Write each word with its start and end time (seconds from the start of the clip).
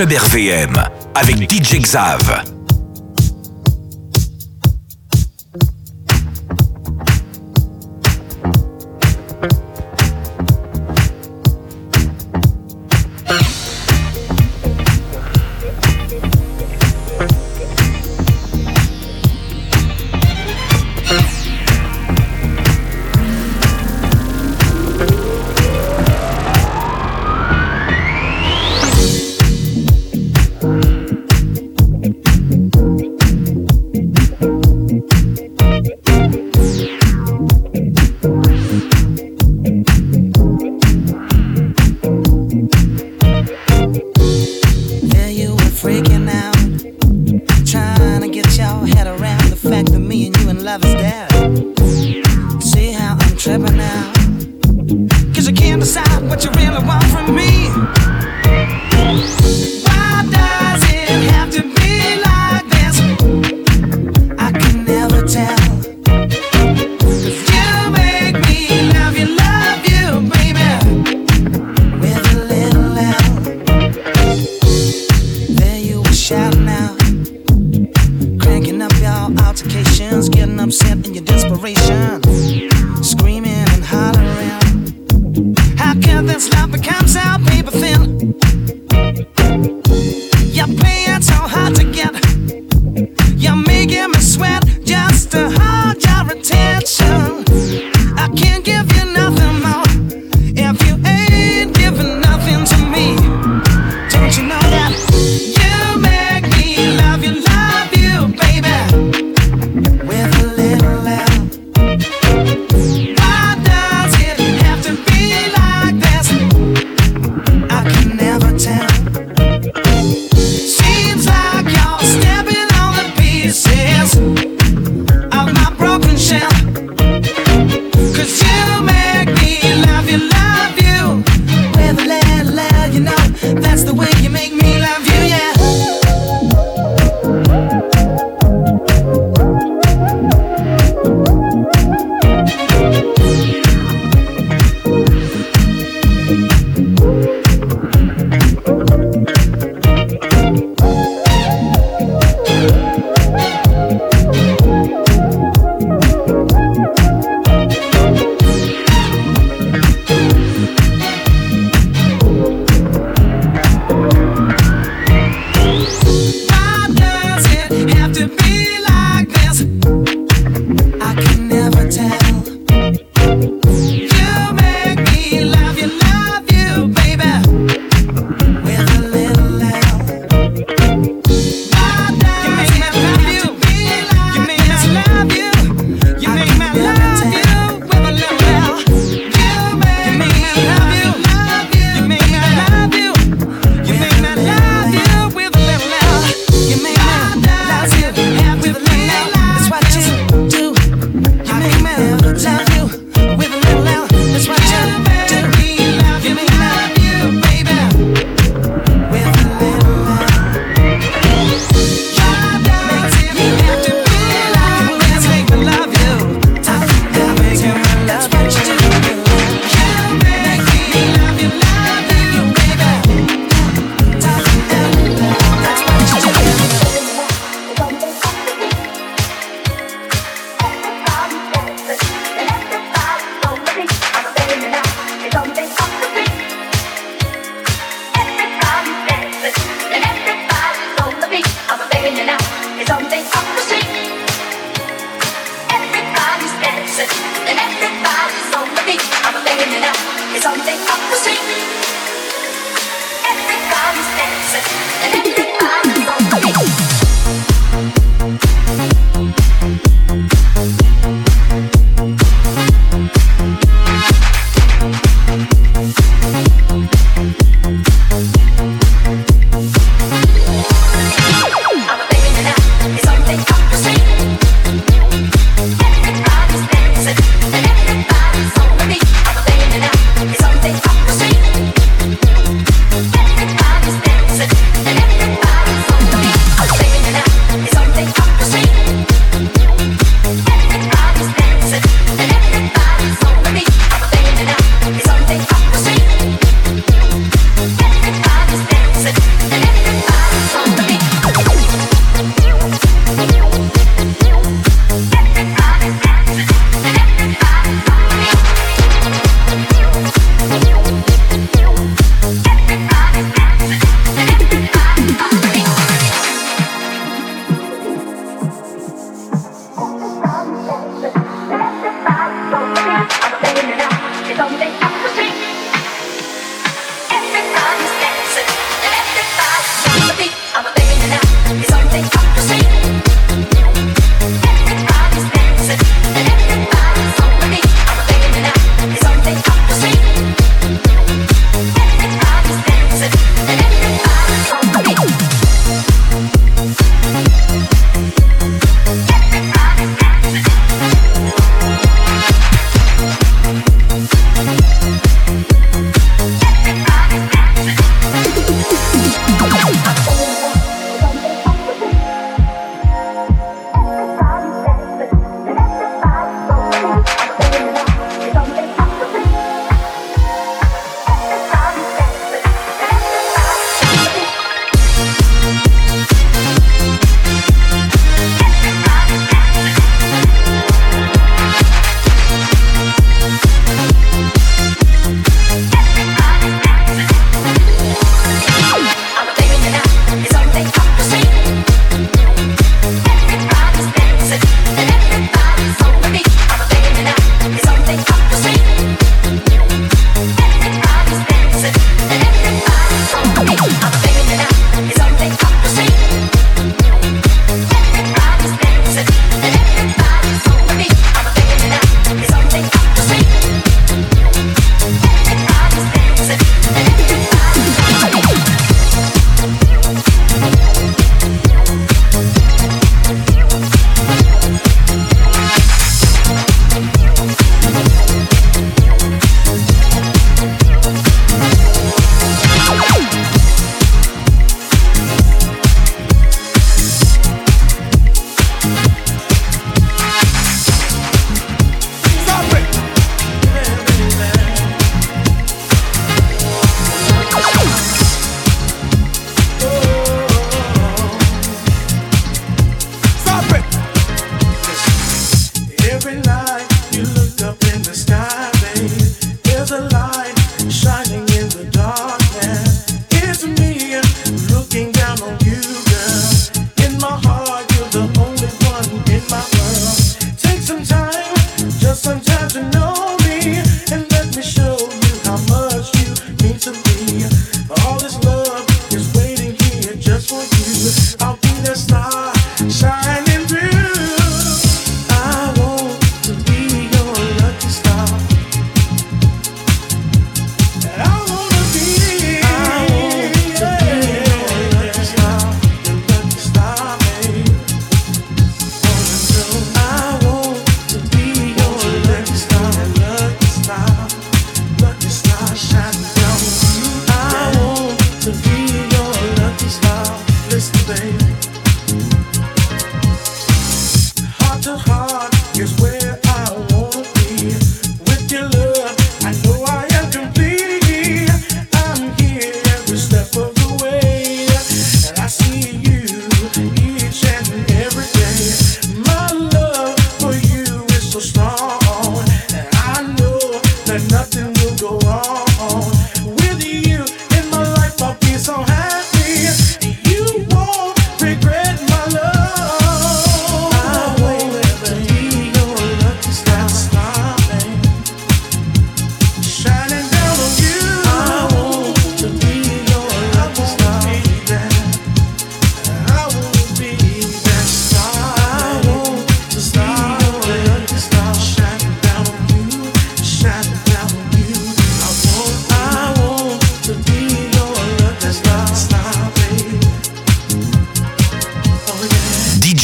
Club 0.00 0.12
RVM 0.12 0.82
avec 1.14 1.36
DJ 1.50 1.82
Xav. 1.82 2.59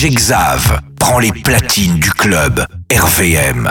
J'exave 0.08 0.82
prend 1.00 1.18
les 1.18 1.32
platines 1.32 1.98
du 1.98 2.10
club 2.10 2.64
RVM. 2.92 3.68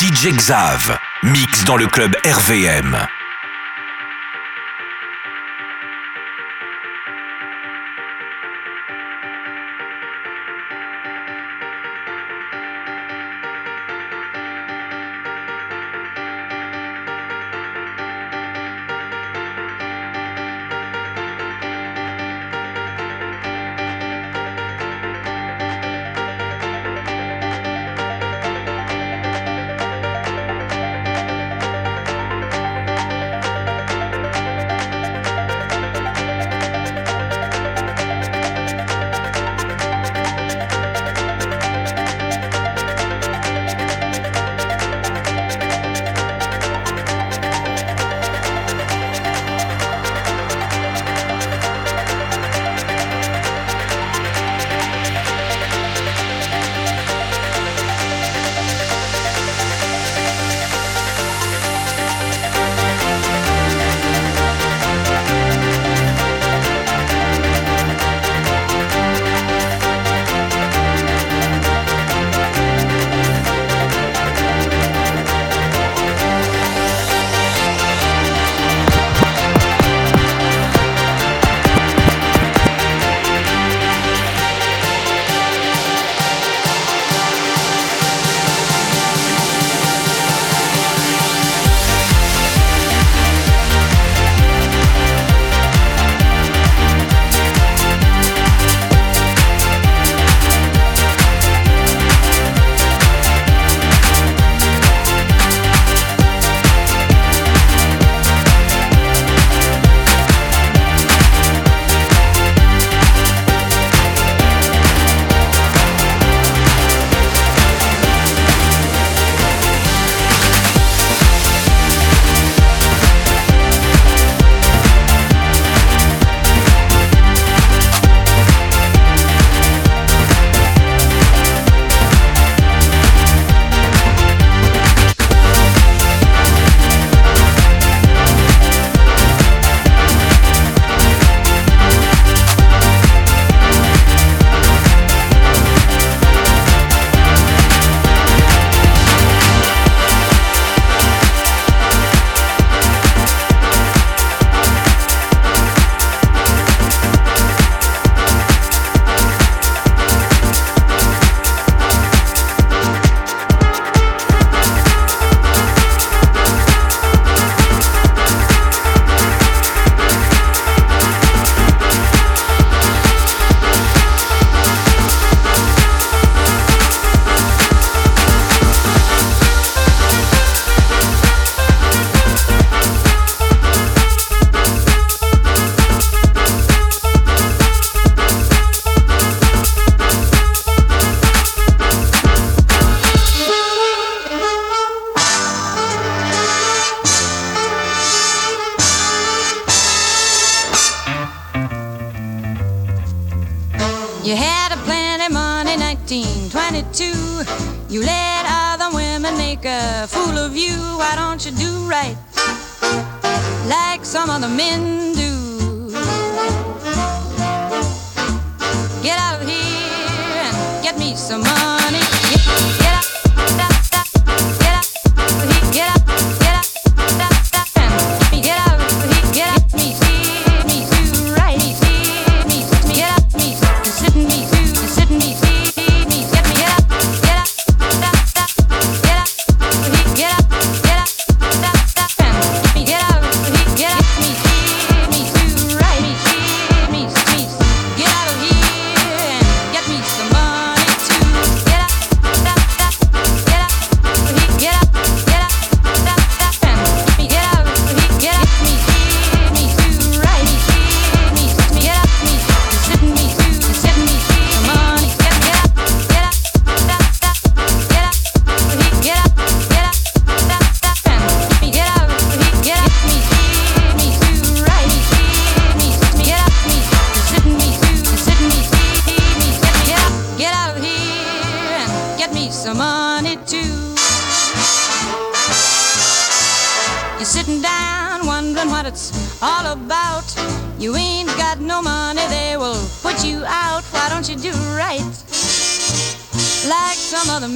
DJ 0.00 0.34
Xav, 0.34 0.98
mix 1.22 1.62
dans 1.66 1.76
le 1.76 1.86
club 1.86 2.16
RVM. 2.24 3.19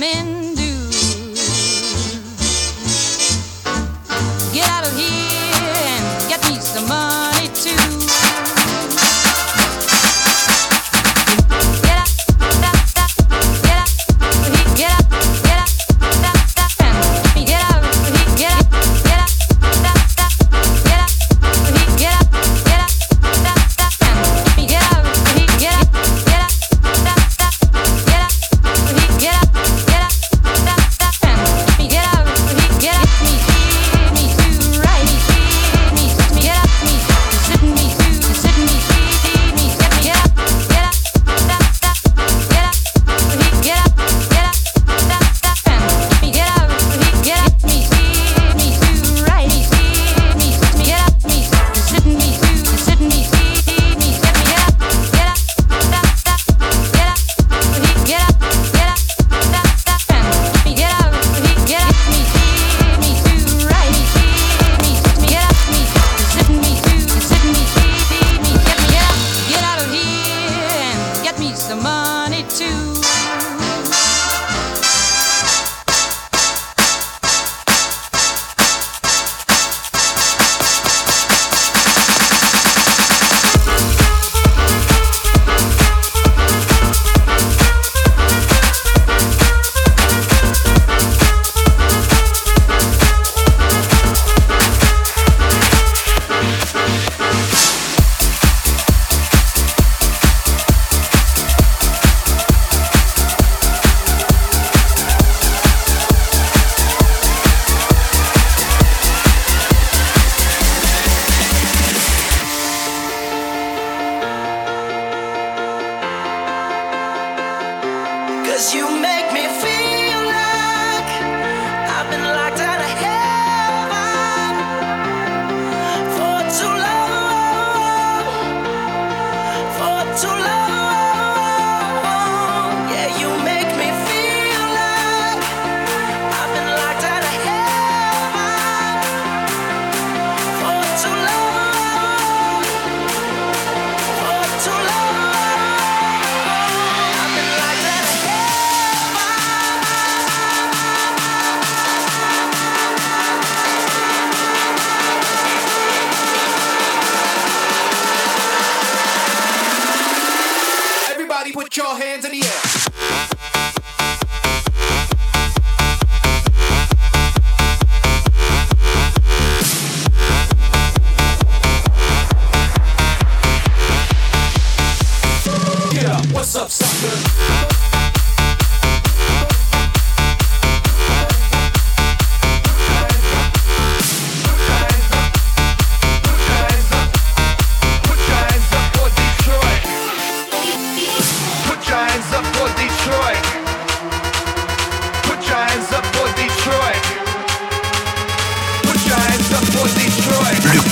Right 0.01 0.34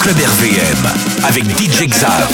Club 0.03 0.17
RVM 0.17 1.25
avec 1.25 1.45
DJ 1.45 1.87
Xav. 1.89 2.27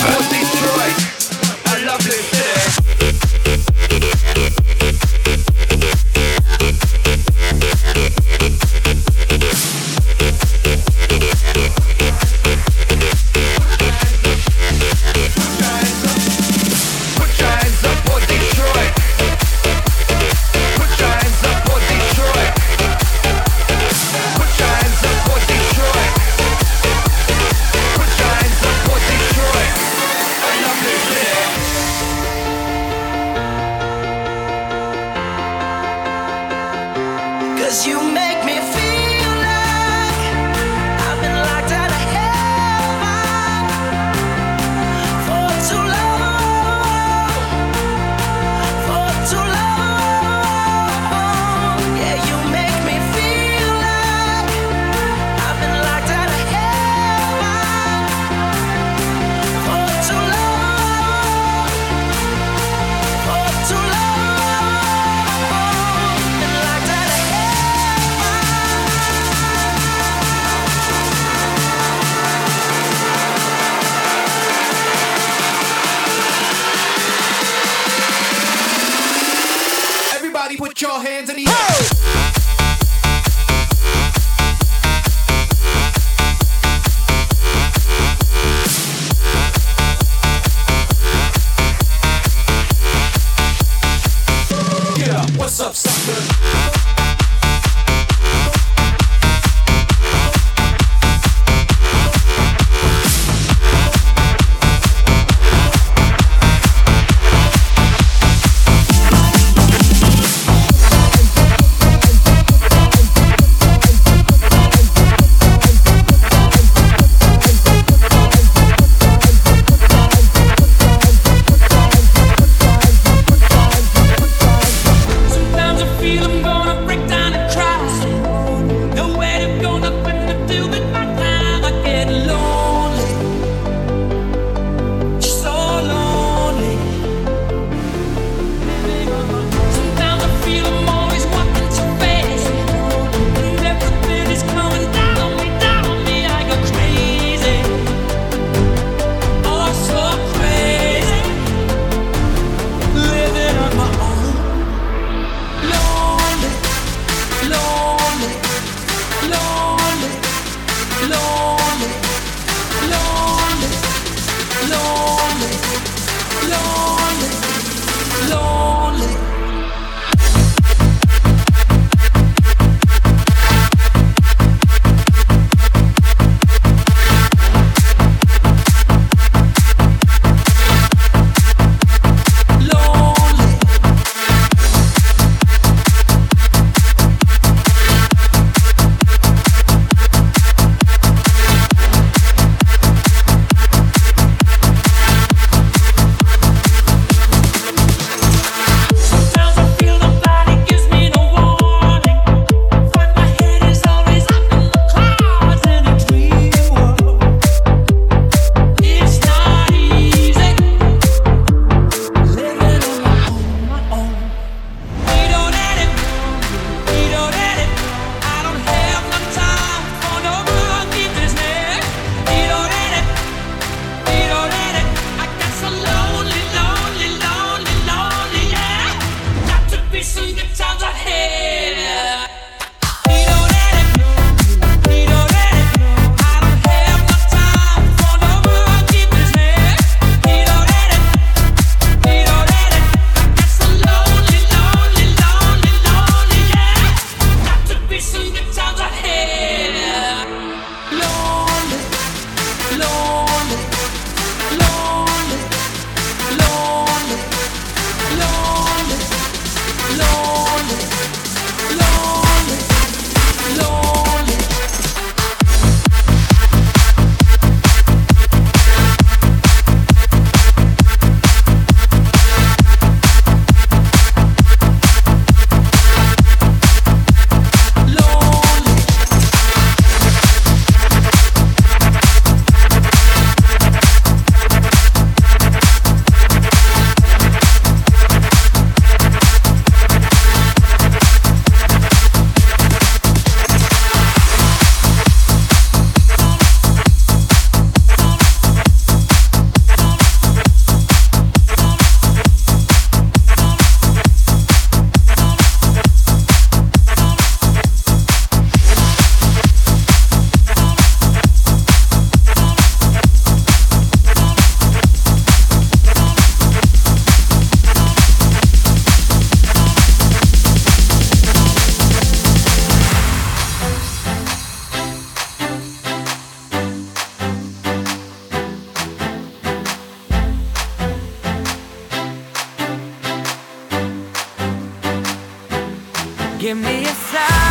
Give 336.39 336.55
me 336.57 336.85
a 336.85 336.87
sign 336.87 337.48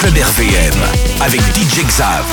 Club 0.00 0.16
RVM 0.16 0.80
avec. 1.20 1.42
DJ 1.52 1.84
Xav. 1.90 2.24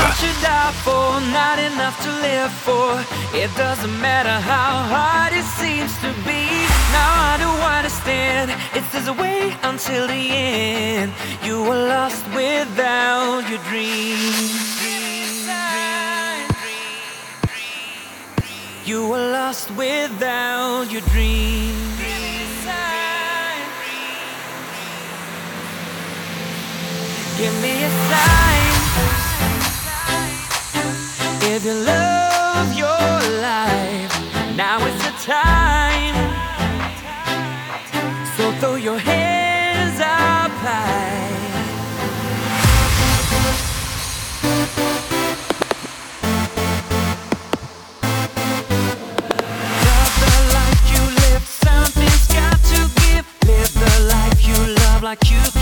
It 3.33 3.49
doesn't 3.57 3.99
matter 3.99 4.39
how 4.39 4.87
hard 4.87 5.33
it 5.33 5.43
seems 5.43 5.91
to 5.99 6.07
be. 6.23 6.47
Now 6.93 7.11
I 7.11 7.37
do 7.37 7.49
understand. 7.77 8.51
It's 8.73 8.89
there's 8.93 9.09
a 9.09 9.13
way 9.13 9.53
until 9.63 10.07
the 10.07 10.29
end. 10.31 11.11
You 11.43 11.61
were 11.61 11.87
lost 11.89 12.23
without 12.33 13.43
your 13.49 13.59
dream. 13.69 14.17
You 18.85 19.09
were 19.09 19.31
lost 19.31 19.69
without 19.71 20.89
your 20.89 21.01
dream. 21.11 21.86
Give 27.37 27.53
me 27.61 27.83
a 27.83 27.89
sign 28.09 28.73
if 31.53 31.63
you 31.63 31.73
love 31.73 32.73
your 32.73 33.11
life. 33.41 34.11
Now 34.55 34.83
is 34.83 34.97
the 35.05 35.11
time. 35.21 36.15
So 38.35 38.51
throw 38.53 38.75
your 38.75 38.97
hands 38.97 39.99
up 39.99 40.51
high. 40.65 41.29
Life 50.57 50.83
you 50.91 51.03
live. 51.21 51.45
Something's 51.45 52.27
got 52.29 52.57
to 52.71 52.79
give. 53.01 53.27
Live 53.45 53.73
the 53.73 53.93
life 54.09 54.39
you 54.47 54.57
love 54.81 55.03
the 55.03 55.56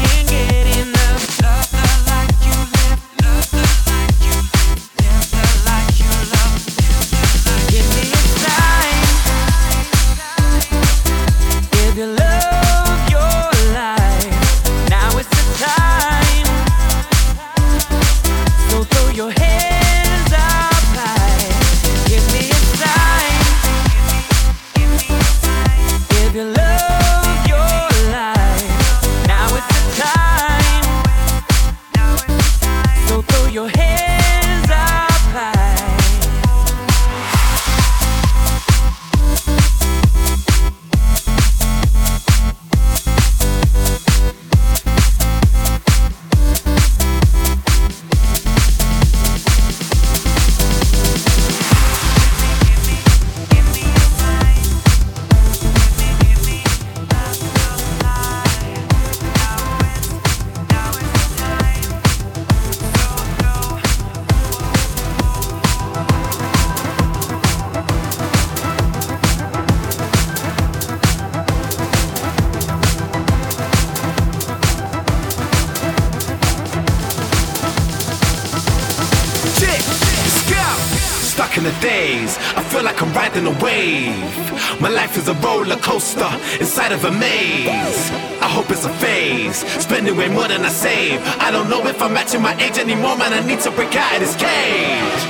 inside 86.86 86.94
of 86.94 87.06
a 87.06 87.18
maze. 87.18 88.12
I 88.42 88.48
hope 88.48 88.70
it's 88.70 88.86
a 88.86 88.94
phase. 89.02 89.66
Spending 89.82 90.16
way 90.18 90.30
more 90.30 90.48
than 90.48 90.62
I 90.64 90.70
save. 90.70 91.20
I 91.42 91.50
don't 91.50 91.70
know 91.70 91.82
if 91.88 92.02
I'm 92.02 92.14
matching 92.14 92.42
my 92.42 92.54
age 92.62 92.78
anymore, 92.78 93.18
man. 93.18 93.34
I 93.34 93.42
need 93.42 93.60
to 93.62 93.72
break 93.72 93.96
out 93.96 94.14
of 94.14 94.20
this 94.20 94.36
cage. 94.36 95.22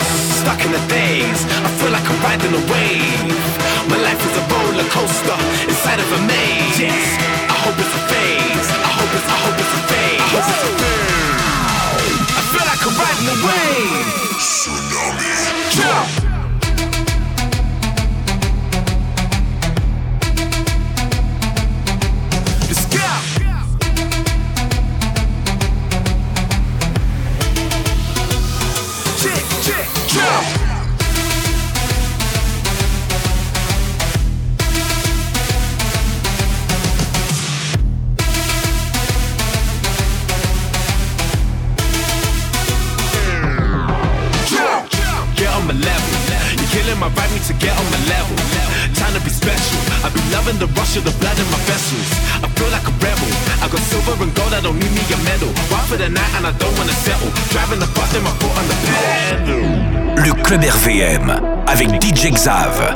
Stuck 0.42 0.60
in 0.66 0.72
the 0.72 0.84
days. 0.92 1.40
I 1.64 1.70
feel 1.80 1.92
like 1.96 2.04
I'm 2.04 2.20
riding 2.28 2.52
a 2.52 2.64
wave. 2.72 3.40
My 3.88 4.00
life 4.04 4.20
is 4.20 4.36
a 4.36 4.44
roller 4.52 4.88
coaster 4.92 5.40
inside 5.64 6.00
of 6.04 6.10
a 6.12 6.20
maze. 6.28 6.80
Yes. 6.80 7.08
I 7.48 7.56
hope 7.64 7.78
it's 7.80 7.94
a 7.96 8.04
phase. 8.12 8.68
I 8.76 8.92
hope 9.00 9.14
it's. 9.16 9.28
I 9.32 9.38
hope 9.44 9.58
it's 9.64 9.74
a 9.80 9.82
phase. 9.88 10.20
I 10.20 10.28
hope 10.36 10.48
it's 10.52 10.64
a 10.68 10.72
phase. 10.76 11.40
I 12.36 12.42
feel 12.52 12.66
like 12.68 12.82
I'm 12.84 12.96
riding 13.00 13.28
a 13.32 13.38
wave. 13.48 14.08
Tsunami. 14.44 15.32
The 15.80 16.25
Club 60.46 60.64
RVM 60.64 61.42
avec 61.66 61.88
DJ 62.04 62.32
Xav. 62.32 62.96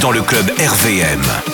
dans 0.00 0.10
le 0.10 0.22
club 0.22 0.50
RVM. 0.58 1.47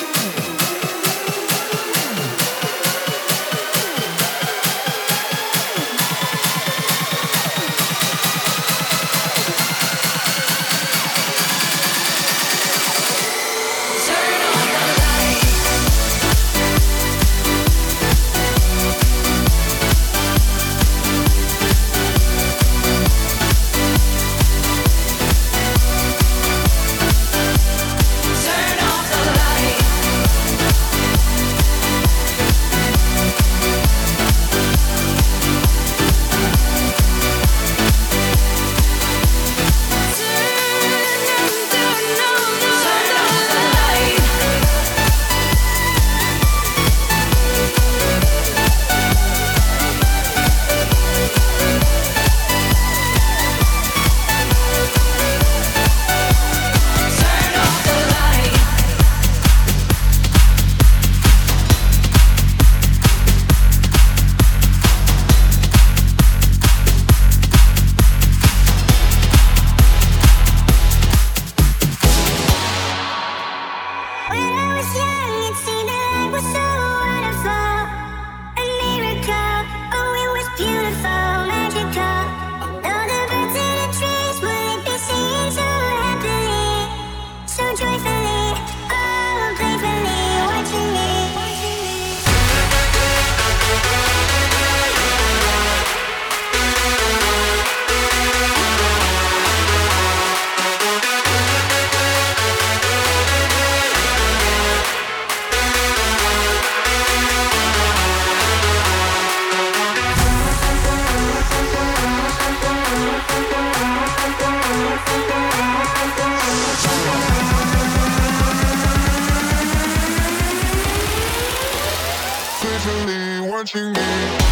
Watching 123.65 123.95
me. 123.95 124.44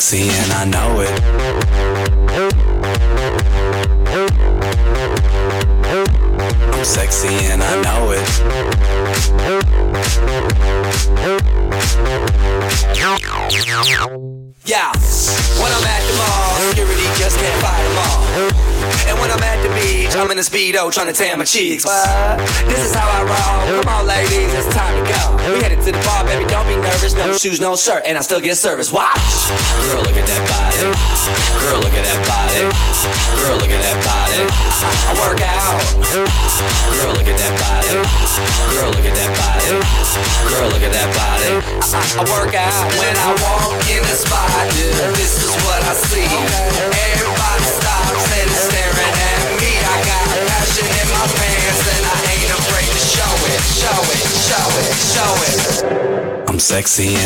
Sexy 0.00 0.30
and 0.30 0.52
I 0.52 0.64
know 0.64 1.00
it. 1.00 1.10
I'm 6.72 6.84
sexy 6.84 7.28
and 7.28 7.62
I 7.62 7.82
know 7.82 8.12
it. 8.12 8.26
Yeah, 14.64 14.90
when 15.60 15.70
I'm 15.70 15.84
at 15.84 16.00
the 16.06 16.14
mall, 16.16 16.56
security 16.70 17.02
just 17.18 17.36
can't 17.36 17.60
fight 17.60 17.82
them 17.82 17.98
all. 17.98 18.24
And 19.06 19.18
when 19.20 19.30
I'm 19.30 19.42
at 19.42 19.62
the 19.62 19.68
beach, 19.74 20.16
I'm 20.16 20.30
in 20.30 20.38
a 20.38 20.40
speedo 20.40 20.90
trying 20.90 21.08
to 21.08 21.12
tan 21.12 21.38
my 21.38 21.44
cheeks. 21.44 21.84
But 21.84 22.38
this 22.66 22.86
is 22.86 22.94
how 22.94 23.06
I 23.06 23.19
shoes, 27.40 27.56
no 27.56 27.72
shirt, 27.72 28.04
and 28.04 28.18
I 28.18 28.20
still 28.20 28.40
get 28.40 28.60
service. 28.60 28.92
Watch. 28.92 29.16
Girl, 29.88 30.04
look 30.04 30.12
at 30.12 30.28
that 30.28 30.44
body. 30.44 30.92
Girl, 31.64 31.80
look 31.80 31.96
at 31.96 32.04
that 32.04 32.20
body. 32.28 32.68
Girl, 33.40 33.56
look 33.56 33.72
at 33.72 33.80
that 33.80 33.96
body. 34.04 34.44
I 34.44 35.12
work 35.24 35.40
out. 35.40 35.80
Girl, 36.12 37.16
look 37.16 37.24
at 37.24 37.40
that 37.40 37.54
body. 37.56 37.96
Girl, 38.76 38.92
look 38.92 39.08
at 39.08 39.16
that 39.16 39.32
body. 39.40 39.72
Girl, 40.52 40.68
look 40.68 40.84
at 40.84 40.92
that 40.92 41.08
body. 41.16 41.64
I, 41.80 42.00
I 42.20 42.28
work 42.28 42.52
out 42.52 42.76
when 43.00 43.16
I 43.16 43.32
walk 43.40 43.88
in 43.88 44.04
the 44.04 44.16
spot. 44.20 44.52
This 45.16 45.40
is 45.40 45.56
what 45.64 45.80
I 45.80 45.96
see. 45.96 46.28
Everybody 46.28 47.64
stops 47.64 48.28
and 48.36 48.48
is 48.52 48.60
staring 48.68 49.16
at 49.16 49.40
me. 49.56 49.80
I 49.80 49.96
got 50.04 50.28
passion 50.44 50.84
in 50.92 51.08
my 51.08 51.24
pants 51.24 51.88
and 51.88 52.04
I 52.04 52.16
ain't 52.36 52.52
afraid 52.52 52.90
to 52.92 53.00
show 53.00 53.32
it, 53.48 53.64
show 53.64 54.00
it, 54.12 54.28
show 54.28 54.68
it, 54.76 54.92
show 55.08 55.32
it. 55.48 55.60
I'm 56.50 56.58
sexy 56.58 57.14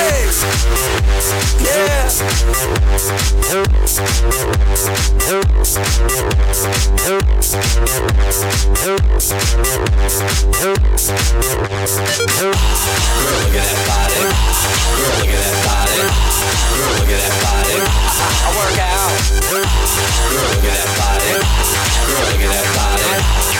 Yeah. 0.00 1.90
Girl, 3.50 3.64
look 13.20 13.54
at 13.54 13.68
that 13.68 13.84
body. 13.86 14.20
Girl, 14.20 15.10
look 15.10 15.28
at 15.28 15.44
that 15.44 15.60
body. 15.68 16.00
Girl, 16.00 16.92
look 16.96 17.10
at 17.10 17.20
that 17.20 17.36
body. 17.44 17.76
I 18.40 18.56
work 18.56 18.78
out. 18.80 19.12
Girl, 19.50 19.68
look 20.40 20.64
at 20.64 20.80
that 20.80 20.96
body. 20.96 21.36
Girl, 22.08 22.24
look 22.24 22.40
at 22.40 22.56
that 22.56 22.72
body. 22.74 23.59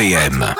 RVM. 0.00 0.59